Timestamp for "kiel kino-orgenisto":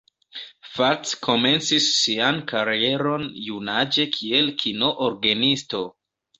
4.19-5.87